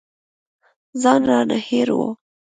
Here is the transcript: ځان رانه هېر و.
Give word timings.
ځان 1.01 1.21
رانه 1.29 1.57
هېر 1.67 1.89
و. 1.97 1.99